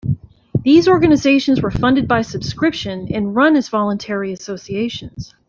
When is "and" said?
3.13-3.35